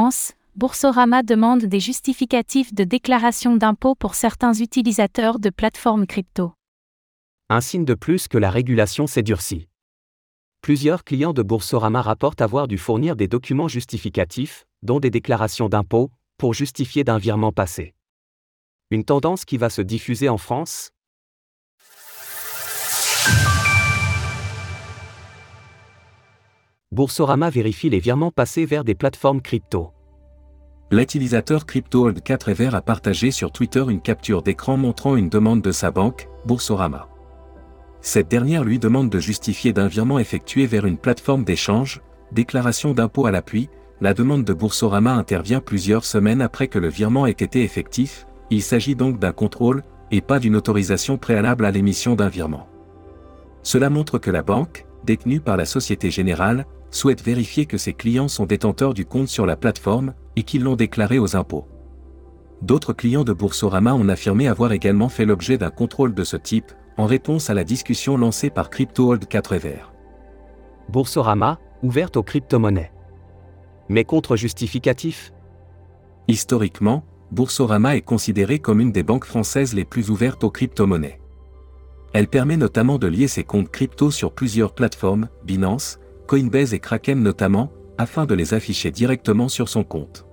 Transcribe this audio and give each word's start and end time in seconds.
France, 0.00 0.34
Boursorama 0.54 1.24
demande 1.24 1.64
des 1.64 1.80
justificatifs 1.80 2.72
de 2.72 2.84
déclaration 2.84 3.56
d'impôt 3.56 3.96
pour 3.96 4.14
certains 4.14 4.52
utilisateurs 4.54 5.40
de 5.40 5.50
plateformes 5.50 6.06
crypto. 6.06 6.52
Un 7.48 7.60
signe 7.60 7.84
de 7.84 7.94
plus 7.94 8.28
que 8.28 8.38
la 8.38 8.48
régulation 8.48 9.08
s'est 9.08 9.24
durcie. 9.24 9.66
Plusieurs 10.62 11.02
clients 11.02 11.32
de 11.32 11.42
Boursorama 11.42 12.00
rapportent 12.00 12.42
avoir 12.42 12.68
dû 12.68 12.78
fournir 12.78 13.16
des 13.16 13.26
documents 13.26 13.66
justificatifs, 13.66 14.66
dont 14.84 15.00
des 15.00 15.10
déclarations 15.10 15.68
d'impôt, 15.68 16.12
pour 16.36 16.54
justifier 16.54 17.02
d'un 17.02 17.18
virement 17.18 17.50
passé. 17.50 17.96
Une 18.92 19.04
tendance 19.04 19.44
qui 19.44 19.56
va 19.56 19.68
se 19.68 19.82
diffuser 19.82 20.28
en 20.28 20.38
France 20.38 20.92
Boursorama 26.98 27.48
vérifie 27.48 27.90
les 27.90 28.00
virements 28.00 28.32
passés 28.32 28.66
vers 28.66 28.82
des 28.82 28.96
plateformes 28.96 29.40
crypto. 29.40 29.92
L'utilisateur 30.90 31.64
CryptoHold4Ever 31.64 32.74
a 32.74 32.80
partagé 32.80 33.30
sur 33.30 33.52
Twitter 33.52 33.84
une 33.88 34.00
capture 34.00 34.42
d'écran 34.42 34.76
montrant 34.76 35.14
une 35.14 35.28
demande 35.28 35.62
de 35.62 35.70
sa 35.70 35.92
banque, 35.92 36.28
Boursorama. 36.44 37.06
Cette 38.00 38.26
dernière 38.26 38.64
lui 38.64 38.80
demande 38.80 39.10
de 39.10 39.20
justifier 39.20 39.72
d'un 39.72 39.86
virement 39.86 40.18
effectué 40.18 40.66
vers 40.66 40.86
une 40.86 40.98
plateforme 40.98 41.44
d'échange, 41.44 42.00
déclaration 42.32 42.94
d'impôt 42.94 43.26
à 43.26 43.30
l'appui, 43.30 43.70
la 44.00 44.12
demande 44.12 44.42
de 44.42 44.52
Boursorama 44.52 45.12
intervient 45.12 45.60
plusieurs 45.60 46.04
semaines 46.04 46.42
après 46.42 46.66
que 46.66 46.80
le 46.80 46.88
virement 46.88 47.26
ait 47.26 47.30
été 47.30 47.62
effectif, 47.62 48.26
il 48.50 48.60
s'agit 48.60 48.96
donc 48.96 49.20
d'un 49.20 49.30
contrôle, 49.30 49.84
et 50.10 50.20
pas 50.20 50.40
d'une 50.40 50.56
autorisation 50.56 51.16
préalable 51.16 51.64
à 51.64 51.70
l'émission 51.70 52.16
d'un 52.16 52.28
virement. 52.28 52.66
Cela 53.62 53.88
montre 53.88 54.18
que 54.18 54.32
la 54.32 54.42
banque, 54.42 54.87
détenue 55.08 55.40
par 55.40 55.56
la 55.56 55.64
Société 55.64 56.10
Générale, 56.10 56.66
souhaite 56.90 57.24
vérifier 57.24 57.64
que 57.64 57.78
ses 57.78 57.94
clients 57.94 58.28
sont 58.28 58.44
détenteurs 58.44 58.92
du 58.92 59.06
compte 59.06 59.28
sur 59.28 59.46
la 59.46 59.56
plateforme 59.56 60.12
et 60.36 60.42
qu'ils 60.42 60.62
l'ont 60.62 60.76
déclaré 60.76 61.18
aux 61.18 61.34
impôts. 61.34 61.66
D'autres 62.60 62.92
clients 62.92 63.24
de 63.24 63.32
Boursorama 63.32 63.94
ont 63.94 64.08
affirmé 64.10 64.48
avoir 64.48 64.72
également 64.72 65.08
fait 65.08 65.24
l'objet 65.24 65.56
d'un 65.56 65.70
contrôle 65.70 66.12
de 66.12 66.24
ce 66.24 66.36
type, 66.36 66.72
en 66.98 67.06
réponse 67.06 67.48
à 67.48 67.54
la 67.54 67.64
discussion 67.64 68.18
lancée 68.18 68.50
par 68.50 68.68
CryptoHold 68.68 69.26
4 69.26 69.54
Ever. 69.54 69.78
Boursorama, 70.90 71.58
ouverte 71.82 72.18
aux 72.18 72.22
crypto-monnaies. 72.22 72.92
Mais 73.88 74.04
contre-justificatif 74.04 75.32
Historiquement, 76.26 77.02
Boursorama 77.30 77.96
est 77.96 78.02
considérée 78.02 78.58
comme 78.58 78.80
une 78.80 78.92
des 78.92 79.02
banques 79.02 79.24
françaises 79.24 79.72
les 79.72 79.86
plus 79.86 80.10
ouvertes 80.10 80.44
aux 80.44 80.50
crypto-monnaies. 80.50 81.18
Elle 82.12 82.28
permet 82.28 82.56
notamment 82.56 82.98
de 82.98 83.06
lier 83.06 83.28
ses 83.28 83.44
comptes 83.44 83.70
crypto 83.70 84.10
sur 84.10 84.32
plusieurs 84.32 84.74
plateformes, 84.74 85.28
Binance, 85.44 85.98
Coinbase 86.26 86.74
et 86.74 86.78
Kraken 86.78 87.22
notamment, 87.22 87.70
afin 87.98 88.26
de 88.26 88.34
les 88.34 88.54
afficher 88.54 88.90
directement 88.90 89.48
sur 89.48 89.68
son 89.68 89.84
compte. 89.84 90.26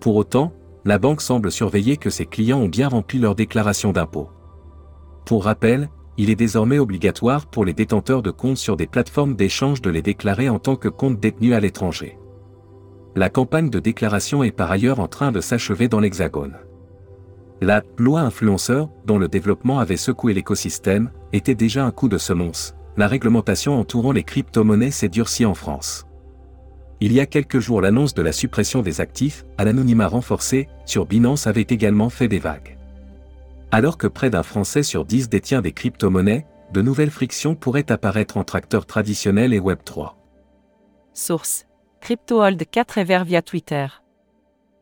Pour 0.00 0.16
autant, 0.16 0.52
la 0.84 0.98
banque 0.98 1.20
semble 1.20 1.52
surveiller 1.52 1.96
que 1.96 2.10
ses 2.10 2.26
clients 2.26 2.60
ont 2.60 2.68
bien 2.68 2.88
rempli 2.88 3.18
leur 3.18 3.34
déclaration 3.34 3.92
d'impôt. 3.92 4.30
Pour 5.26 5.44
rappel, 5.44 5.90
il 6.16 6.30
est 6.30 6.36
désormais 6.36 6.78
obligatoire 6.78 7.46
pour 7.46 7.64
les 7.64 7.74
détenteurs 7.74 8.22
de 8.22 8.30
comptes 8.30 8.56
sur 8.56 8.76
des 8.76 8.86
plateformes 8.86 9.36
d'échange 9.36 9.82
de 9.82 9.90
les 9.90 10.02
déclarer 10.02 10.48
en 10.48 10.58
tant 10.58 10.76
que 10.76 10.88
compte 10.88 11.20
détenu 11.20 11.54
à 11.54 11.60
l'étranger. 11.60 12.18
La 13.16 13.28
campagne 13.28 13.70
de 13.70 13.80
déclaration 13.80 14.42
est 14.42 14.52
par 14.52 14.70
ailleurs 14.70 15.00
en 15.00 15.08
train 15.08 15.32
de 15.32 15.40
s'achever 15.40 15.88
dans 15.88 16.00
l'Hexagone. 16.00 16.56
La 17.62 17.82
loi 17.98 18.20
influenceur, 18.20 18.88
dont 19.04 19.18
le 19.18 19.28
développement 19.28 19.80
avait 19.80 19.98
secoué 19.98 20.32
l'écosystème, 20.32 21.10
était 21.34 21.54
déjà 21.54 21.84
un 21.84 21.90
coup 21.90 22.08
de 22.08 22.16
semonce, 22.16 22.74
la 22.96 23.06
réglementation 23.06 23.78
entourant 23.78 24.12
les 24.12 24.22
crypto-monnaies 24.22 24.90
s'est 24.90 25.10
durcie 25.10 25.44
en 25.44 25.54
France. 25.54 26.06
Il 27.00 27.12
y 27.12 27.20
a 27.20 27.26
quelques 27.26 27.60
jours 27.60 27.82
l'annonce 27.82 28.14
de 28.14 28.22
la 28.22 28.32
suppression 28.32 28.80
des 28.80 29.00
actifs, 29.00 29.44
à 29.58 29.64
l'anonymat 29.64 30.06
renforcé, 30.06 30.68
sur 30.86 31.04
Binance 31.04 31.46
avait 31.46 31.66
également 31.68 32.08
fait 32.08 32.28
des 32.28 32.38
vagues. 32.38 32.78
Alors 33.70 33.98
que 33.98 34.06
près 34.06 34.30
d'un 34.30 34.42
Français 34.42 34.82
sur 34.82 35.04
dix 35.04 35.28
détient 35.28 35.62
des 35.62 35.72
crypto-monnaies, 35.72 36.46
de 36.72 36.82
nouvelles 36.82 37.10
frictions 37.10 37.54
pourraient 37.54 37.92
apparaître 37.92 38.36
entre 38.36 38.56
acteurs 38.56 38.86
traditionnels 38.86 39.52
et 39.52 39.60
Web3. 39.60 40.12
Source 41.12 41.66
CryptoHold 42.00 42.64
4 42.70 42.98
et 42.98 43.24
via 43.24 43.42
Twitter. 43.42 43.86